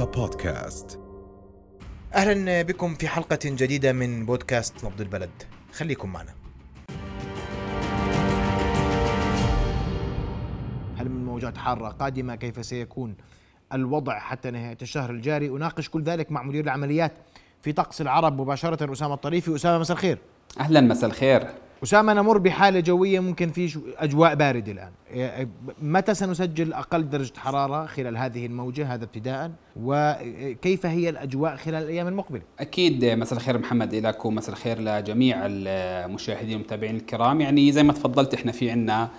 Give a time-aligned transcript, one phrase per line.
[0.00, 1.00] رؤيا بودكاست.
[2.14, 5.30] أهلا بكم في حلقة جديدة من بودكاست نبض البلد.
[5.72, 6.34] خليكم معنا.
[10.96, 13.14] هل من موجات حارة قادمة كيف سيكون
[13.72, 17.12] الوضع حتى نهاية الشهر الجاري؟ أناقش كل ذلك مع مدير العمليات
[17.62, 19.54] في طقس العرب مباشرة أسامة الطريفي.
[19.54, 20.18] أسامة مساء الخير.
[20.60, 21.48] أهلا مساء الخير.
[21.82, 24.90] أسامة نمر بحالة جوية ممكن في أجواء باردة الآن.
[25.82, 32.08] متى سنسجل أقل درجة حرارة خلال هذه الموجة هذا ابتداء؟ وكيف هي الأجواء خلال الأيام
[32.08, 37.40] المقبلة؟ أكيد مساء الخير محمد لك ومساء الخير لجميع المشاهدين والمتابعين الكرام.
[37.40, 39.10] يعني زي ما تفضلت إحنا في عنا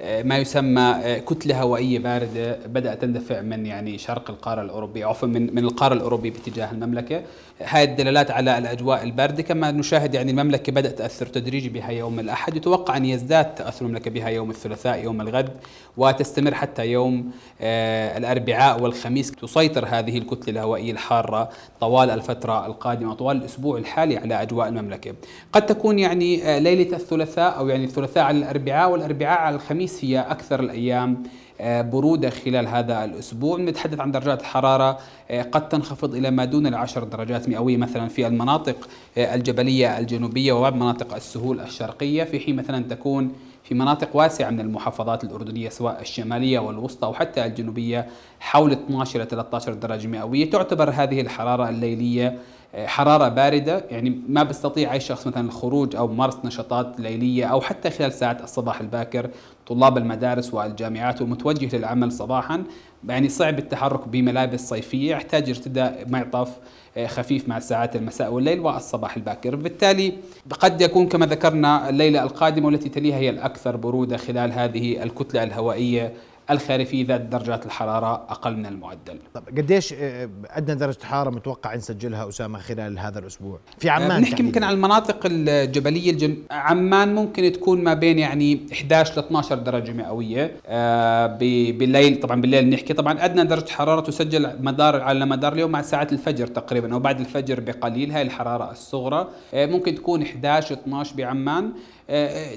[0.00, 5.54] ما يسمى آه، كتلة هوائية باردة بدأت تندفع من يعني شرق القارة الأوروبية عفوا من
[5.54, 7.22] من القارة الأوروبية باتجاه المملكة.
[7.62, 9.42] هاي الدلالات على الأجواء الباردة.
[9.42, 12.56] كما نشاهد يعني المملكة بدأت تأثر تدريجي بها يوم الأحد.
[12.56, 15.50] يتوقع أن يزداد تأثر المملكة بها يوم الثلاثاء يوم الغد
[15.96, 17.30] وتستمر حتى يوم
[17.60, 19.30] آه، الأربعاء والخميس.
[19.30, 25.14] تسيطر هذه الكتلة الهوائية الحارة طوال الفترة القادمة طوال الأسبوع الحالي على أجواء المملكة.
[25.52, 30.20] قد تكون يعني آه، ليلة الثلاثاء أو يعني الثلاثاء على الأربعاء والأربعاء على الخميس هي
[30.20, 31.22] أكثر الأيام
[31.60, 33.58] آه، برودة خلال هذا الأسبوع.
[33.58, 34.98] نتحدث عن درجات الحرارة
[35.30, 40.52] آه، قد تنخفض إلى ما دون العشر درجات مئوية مثلا في المناطق آه، الجبلية الجنوبية
[40.52, 42.24] وبعض مناطق السهول الشرقية.
[42.24, 43.32] في حين مثلا تكون
[43.64, 48.06] في مناطق واسعة من المحافظات الأردنية سواء الشمالية والوسطى وحتى الجنوبية
[48.40, 50.50] حول 12 إلى 13 درجة مئوية.
[50.50, 52.38] تعتبر هذه الحرارة الليلية
[52.74, 57.90] حرارة باردة يعني ما بيستطيع أي شخص مثلا الخروج أو ممارسة نشاطات ليلية أو حتى
[57.90, 59.30] خلال ساعات الصباح الباكر
[59.66, 62.64] طلاب المدارس والجامعات والمتوجه للعمل صباحا.
[63.08, 66.50] يعني صعب التحرك بملابس صيفية يحتاج ارتداء معطف
[66.96, 69.56] آه، خفيف مع ساعات المساء والليل والصباح الباكر.
[69.56, 70.12] بالتالي
[70.60, 76.12] قد يكون كما ذكرنا الليلة القادمة والتي تليها هي الأكثر برودة خلال هذه الكتلة الهوائية
[76.50, 79.18] الخريفية ذات درجات الحرارة أقل من المعدل.
[79.34, 84.30] طب قديش آه، أدنى درجة حرارة متوقع نسجلها أسامة خلال هذا الأسبوع؟ في عمان بنحكي
[84.30, 84.48] تحديداً.
[84.48, 86.36] يمكن عن المناطق الجبلية الجن...
[86.50, 90.56] عمان ممكن تكون ما بين يعني 11 ل 12 درجة مئوية.
[90.66, 91.38] آه ب...
[91.78, 92.94] بالليل طبعا بالليل نحكي.
[92.94, 97.20] طبعا ادنى درجة حراره تسجل مدار على مدار اليوم مع ساعات الفجر تقريبا أو بعد
[97.20, 98.12] الفجر بقليل.
[98.12, 101.64] هاي الحرارة الصغرى آه ممكن تكون 11 12 بعمان.
[101.64, 101.72] آه،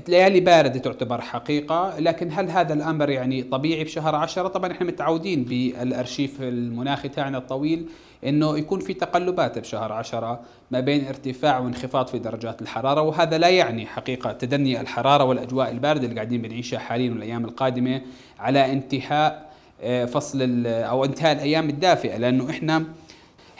[0.07, 5.43] ليالي باردة تعتبر حقيقة لكن هل هذا الأمر يعني طبيعي بشهر عشرة؟ طبعا إحنا متعودين
[5.43, 7.85] بالأرشيف المناخي تاعنا الطويل
[8.25, 10.39] إنه يكون في تقلبات بشهر عشرة
[10.71, 16.03] ما بين ارتفاع وانخفاض في درجات الحرارة وهذا لا يعني حقيقة تدني الحرارة والأجواء الباردة
[16.03, 18.01] اللي قاعدين بنعيشها حاليا والأيام القادمة
[18.39, 19.51] على انتهاء
[19.81, 22.83] آه، فصل أو انتهاء الأيام الدافئة لأنه إحنا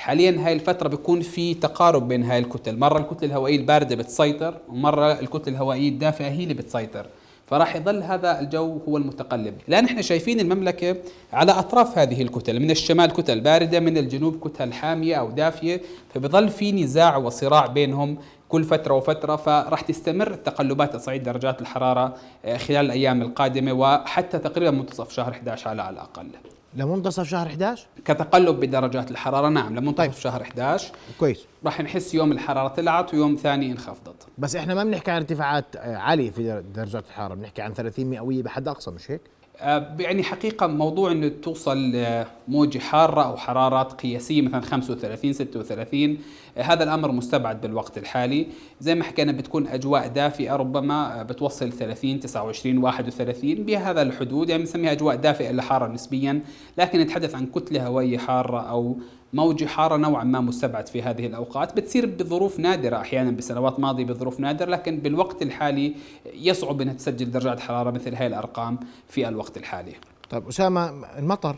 [0.01, 5.19] حاليا هاي الفترة بيكون في تقارب بين هاي الكتل، مرة الكتلة الهوائية الباردة بتسيطر ومرة
[5.19, 7.05] الكتلة الهوائية الدافئة هي اللي بتسيطر،
[7.45, 10.95] فراح يظل هذا الجو هو المتقلب، الآن إحنا شايفين المملكة
[11.33, 15.81] على أطراف هذه الكتل، من الشمال كتل باردة، من الجنوب كتل حامية أو دافية،
[16.13, 18.17] فبظل في نزاع وصراع بينهم
[18.49, 24.71] كل فترة وفترة فراح تستمر التقلبات تصعيد درجات الحرارة آه، خلال الأيام القادمة وحتى تقريبا
[24.71, 26.27] منتصف شهر 11 على الأقل.
[26.75, 30.11] لمنتصف شهر 11 كتقلب بدرجات الحرارة نعم لمنتصف طيب.
[30.11, 35.11] شهر 11 كويس راح نحس يوم الحرارة طلعت ويوم ثاني انخفضت بس إحنا ما بنحكي
[35.11, 39.21] عن ارتفاعات عالية في در- درجات الحرارة بنحكي عن 30 مئوية بحد أقصى مش هيك؟
[39.61, 42.05] آه، يعني حقيقة موضوع إنه توصل
[42.47, 46.17] موجة حارة أو حرارات قياسية مثلا 35 36
[46.57, 48.47] آه، هذا الأمر مستبعد بالوقت الحالي.
[48.79, 54.49] زي ما حكينا بتكون أجواء دافئة ربما آه، بتوصل 30 29 31 بهذا الحدود.
[54.49, 56.41] يعني بنسميها أجواء دافئة إلى حارة نسبيا
[56.77, 58.97] لكن نتحدث عن كتلة هوائية حارة أو
[59.33, 61.75] موجة حارة نوعا ما مستبعد في هذه الأوقات.
[61.77, 65.95] بتصير بظروف نادرة أحيانا بسنوات ماضية بظروف نادرة لكن بالوقت الحالي
[66.33, 69.93] يصعب أن تسجل درجات حرارة مثل هذه الأرقام في الوقت الحالي.
[70.29, 71.55] طيب أسامة المطر؟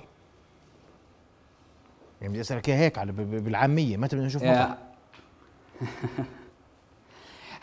[2.21, 4.77] يعني بدي أسألك هيك على بالعامية متى بدنا نشوف مطر؟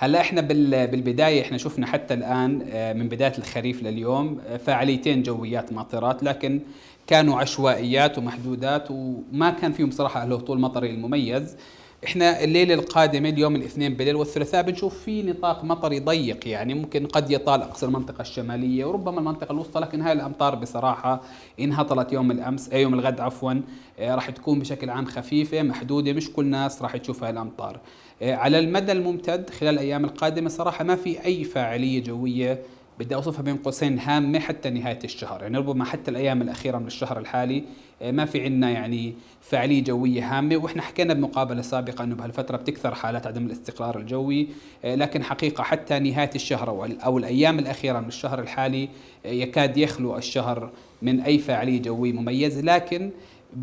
[0.03, 5.22] هلا إحنا بال- بالبداية إحنا شفنا حتى الآن آه، من بداية الخريف لليوم آه، فعاليتين
[5.22, 6.61] جويات ماطرات لكن
[7.06, 11.56] كانوا عشوائيات ومحدودات وما كان فيهم صراحة له طول مطري المميز.
[12.05, 17.31] إحنا الليلة القادمة اليوم الاثنين بالليل والثلاثاء بنشوف في نطاق مطري ضيق يعني ممكن قد
[17.31, 21.20] يطال أقصى المنطقة الشمالية وربما المنطقة الوسطى لكن هاي الأمطار بصراحة
[21.61, 23.55] انهطلت يوم الأمس أي يوم الغد عفوا
[23.99, 27.81] آه، راح تكون بشكل عام خفيفة محدودة مش كل الناس راح تشوف هاي الأمطار.
[28.23, 32.62] آه، على المدى الممتد خلال الأيام القادمة صراحة ما في أي فاعلية جوية
[33.00, 35.43] بدي أوصفها بين قوسين هامة حتى نهاية الشهر.
[35.43, 37.64] يعني ربما حتى الأيام الأخيرة من الشهر الحالي
[38.02, 40.56] آه، ما في عندنا يعني فعاليه جوية هامة.
[40.56, 44.49] وإحنا حكينا بمقابلة سابقة إنه بهالفترة بتكثر حالات عدم الاستقرار الجوي
[44.85, 46.69] آه، لكن حقيقة حتى نهاية الشهر
[47.05, 48.88] أو الأيام الأخيرة من الشهر الحالي
[49.26, 50.70] آه، يكاد يخلو الشهر
[51.03, 52.61] من أي فاعلية جوية مميزة.
[52.61, 53.11] لكن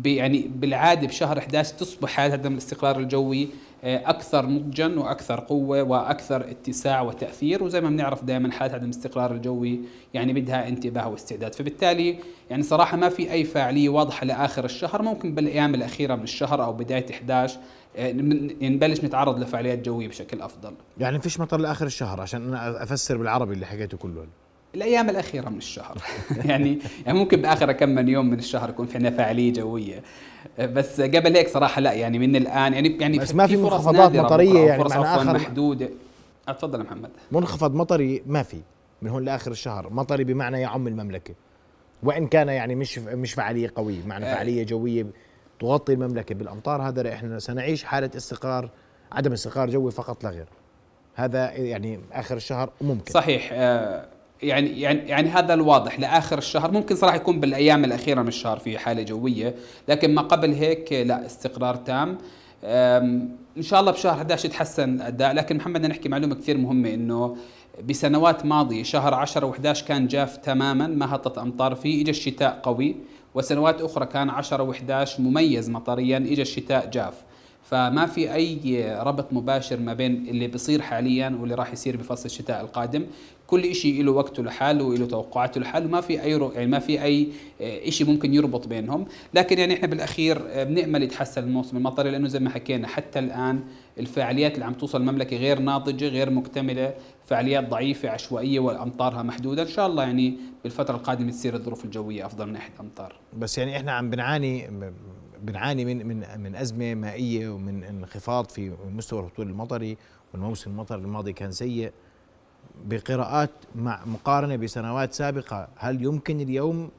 [0.04, 3.48] يعني بالعادة بشهر 11 تصبح حالة عدم الاستقرار الجوي
[3.84, 9.80] أكثر نضجا وأكثر قوة وأكثر اتساع وتأثير وزي ما بنعرف دائما حالة عدم الاستقرار الجوي
[10.14, 11.54] يعني بدها انتباه واستعداد.
[11.54, 12.18] فبالتالي
[12.50, 16.72] يعني صراحة ما في أي فاعلية واضحة لآخر الشهر ممكن بالأيام الأخيرة من الشهر أو
[16.72, 17.60] بداية 11
[17.96, 18.12] آه،
[18.62, 20.74] نبلش نتعرض لفعاليات جوية بشكل أفضل.
[20.98, 24.26] يعني فيش مطر لآخر الشهر؟ عشان أنا أفسر بالعربي اللي حكيته كله.
[24.74, 25.98] الأيام الأخيرة من الشهر.
[26.48, 30.02] يعني يعني ممكن بآخر كم من يوم من الشهر يكون في عندنا فعاليه جوية.
[30.58, 34.60] بس قبل هيك صراحة لا يعني من الآن يعني يعني بس ما في منخفضات مطرية
[34.60, 35.88] يعني فرص معنى محدودة.
[36.48, 37.10] اتفضل محمد.
[37.32, 38.60] منخفض مطري ما في
[39.02, 39.90] من هون لآخر الشهر.
[39.92, 41.34] مطري بمعنى يعم المملكة.
[42.02, 44.34] وإن كان يعني مش مش فعالية قوية بمعنى آه.
[44.34, 45.06] فعالية جوية
[45.60, 46.34] تغطي المملكة.
[46.34, 48.70] بالأمطار هذا إحنا سنعيش حالة استقرار
[49.12, 50.46] عدم استقرار جوي فقط لا غير.
[51.14, 53.12] هذا يعني آخر الشهر ممكن.
[53.12, 56.00] صحيح آه يعني يعني يعني هذا الواضح.
[56.00, 59.54] لآخر الشهر ممكن صراحة يكون بالأيام الأخيرة من الشهر في حالة جوية
[59.88, 62.18] لكن ما قبل هيك لا استقرار تام.
[62.64, 67.36] إن شاء الله بشهر 11 يتحسن الأداء لكن محمد نحكي معلومة كثير مهمة إنه
[67.88, 72.96] بسنوات ماضية شهر 10 و11 كان جاف تماما ما هطت أمطار فيه اجى الشتاء قوي.
[73.34, 77.14] وسنوات أخرى كان 10 و11 مميز مطريا اجى الشتاء جاف.
[77.62, 82.60] فما في أي ربط مباشر ما بين اللي بيصير حاليا واللي راح يصير بفصل الشتاء
[82.60, 83.06] القادم.
[83.48, 87.28] كل شيء له وقته لحاله وله توقعاته لحاله وما في أي يعني ما في أي
[87.60, 89.06] آه، شيء ممكن يربط بينهم.
[89.34, 93.60] لكن يعني إحنا بالأخير آه، بنأمل يتحسن الموسم المطري لأنه زي ما حكينا حتى الآن
[93.98, 99.62] الفعاليات اللي عم توصل المملكة غير ناضجة غير مكتملة فعاليات ضعيفة عشوائية وأمطارها محدودة.
[99.62, 100.34] إن شاء الله يعني
[100.64, 103.14] بالفترة القادمة تصير الظروف الجوية أفضل من ناحية أمطار.
[103.38, 104.70] بس يعني إحنا عم بنعاني
[105.42, 109.96] بنعاني من من من أزمة مائية ومن انخفاض في مستوى الهطول المطري
[110.32, 111.92] والموسم المطر الماضي كان سيء.
[112.84, 116.90] بقراءات مع مقارنة بسنوات سابقة هل يمكن اليوم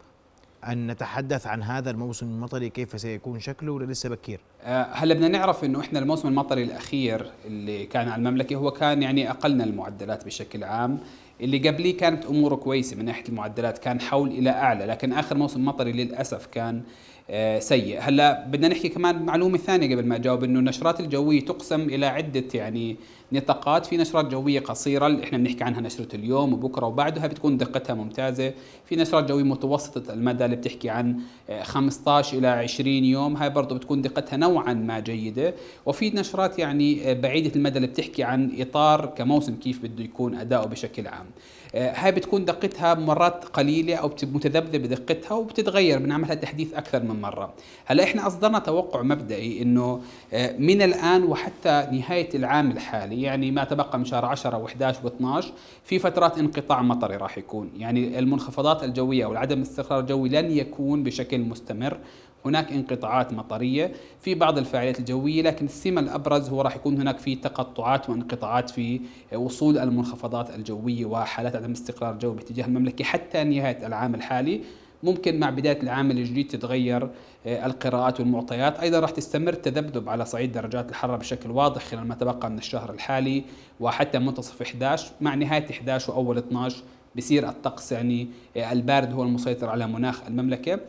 [0.68, 5.28] أن نتحدث عن هذا الموسم المطري كيف سيكون شكله ولا لسه بكير؟ آه، هلا بدنا
[5.28, 10.26] نعرف إنه إحنا الموسم المطري الأخير اللي كان على المملكة هو كان يعني أقلنا المعدلات
[10.26, 11.00] بشكل عام
[11.42, 15.66] اللي قبليه كانت أموره كويسة من ناحية المعدلات كان حول إلى أعلى لكن آخر موسم
[15.66, 16.82] مطري للأسف كان
[17.32, 18.00] آه، سيء.
[18.02, 22.44] هلا بدنا نحكي كمان معلومة ثانية قبل ما أجاوب إنه النشرات الجوية تقسم إلى عدة
[22.54, 22.96] يعني
[23.32, 23.86] نطاقات.
[23.86, 28.54] في نشرات جوية قصيرة اللي إحنا بنحكي عنها نشرة اليوم وبكرة وبعدها بتكون دقتها ممتازة.
[28.86, 31.20] في نشرات جوية متوسطة المدى اللي بتحكي عن
[31.62, 33.38] 15 آه، إلى 20 يوم.
[33.38, 35.54] هاي برضه بتكون دقتها نوعا ما جيدة.
[35.86, 40.66] وفي نشرات يعني آه، بعيدة المدى اللي بتحكي عن إطار كموسم كيف بده يكون أداؤه
[40.66, 41.26] بشكل عام.
[41.76, 47.54] هاي بتكون دقتها مرات قليلة أو متذبذبة بدقتها وبتتغير بنعملها تحديث أكثر من مرة.
[47.86, 50.02] هلا إحنا أصدرنا توقع مبدئي إنه
[50.58, 55.46] من الآن وحتى نهاية العام الحالي يعني ما تبقى من شهر 10 و11 و12
[55.84, 57.70] في فترات انقطاع مطري راح يكون.
[57.78, 61.98] يعني المنخفضات الجوية أو عدم الاستقرار الجوي لن يكون بشكل مستمر.
[62.46, 63.92] هناك انقطاعات مطرية
[64.22, 69.02] في بعض الفعاليات الجوية لكن السمة الأبرز هو راح يكون هناك في تقطعات وانقطاعات في
[69.36, 73.04] وصول المنخفضات الجوية وحالات عدم الاستقرار الجوي باتجاه المملكة.
[73.04, 74.62] حتى نهاية العام الحالي
[75.04, 77.10] ممكن مع بداية العام الجديد تتغير
[77.46, 78.80] آه، القراءات والمعطيات.
[78.80, 82.94] أيضا راح تستمر تذبذب على صعيد درجات الحرارة بشكل واضح خلال ما تبقى من الشهر
[82.94, 83.44] الحالي
[83.80, 86.84] وحتى منتصف 11 مع نهاية 11 وأول 12
[87.18, 88.28] بصير الطقس يعني
[88.58, 90.80] آه، البارد هو المسيطر على مناخ المملكة.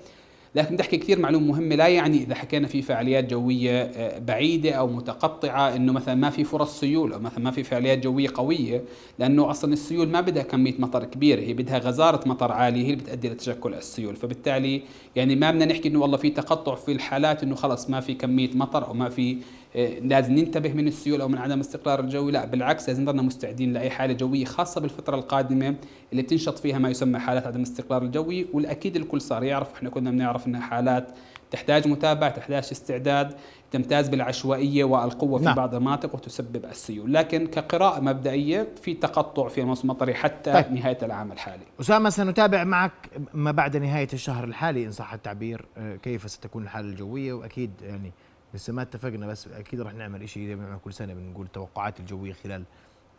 [0.55, 4.73] لكن بدي أحكي كثير معلومة مهمة لا يعني إذا حكينا في فعاليات جوية آه، بعيدة
[4.73, 8.85] أو متقطعة إنه مثلا ما في فرص سيول أو مثلا ما في فعاليات جوية قوية
[9.19, 13.03] لأنه أصلا السيول ما بدها كمية مطر كبيرة هي بدها غزارة مطر عالية هي اللي
[13.05, 14.17] بتؤدي لتشكل السيول.
[14.17, 14.83] فبالتالي
[15.17, 18.51] يعني ما بدنا نحكي إنه والله في تقطع في الحالات إنه خلص ما في كمية
[18.55, 19.37] مطر أو ما في
[19.75, 23.91] لازم ننتبه من السيول أو من عدم الاستقرار الجوي لا بالعكس لازم نضلنا مستعدين لأي
[23.91, 25.75] حالة جوية خاصة بالفترة القادمة
[26.13, 28.47] اللي بتنشط فيها ما يسمى حالات عدم الاستقرار الجوي.
[28.53, 31.09] والأكيد الكل صار يعرف إحنا كنا بنعرف إنها حالات
[31.51, 33.35] تحتاج متابعة تحتاج استعداد
[33.71, 35.55] تمتاز بالعشوائية والقوة في نعم.
[35.55, 37.15] بعض المناطق وتسبب السيول.
[37.15, 40.73] لكن كقراءة مبدئية في تقطع في الموسم المطري حتى طيب.
[40.73, 41.63] نهاية العام الحالي.
[41.81, 42.93] أسامة سنتابع معك
[43.35, 45.65] ما بعد نهاية الشهر الحالي إن صح التعبير.
[45.77, 48.13] آه، كيف ستكون الحالة الجوية؟ وأكيد يعني
[48.55, 52.33] لسه ما اتفقنا بس أكيد راح نعمل شيء زي ما كل سنة بنقول التوقعات الجوية
[52.33, 52.65] خلال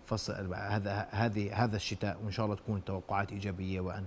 [0.06, 4.06] فصل هذا هذه هذا الشتاء وإن شاء الله تكون التوقعات إيجابية وأن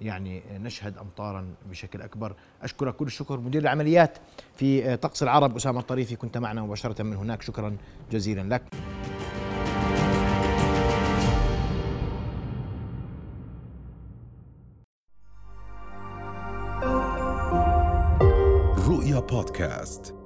[0.00, 2.36] يعني نشهد امطارا بشكل أكبر.
[2.62, 3.40] أشكرك كل الشكر.
[3.40, 4.18] مدير العمليات
[4.54, 7.42] في طقس العرب أسامة الطريفي كنت معنا مباشرة من هناك.
[7.42, 7.76] شكرا
[8.10, 8.62] جزيلا لك.
[18.88, 20.23] رؤيا بودكاست.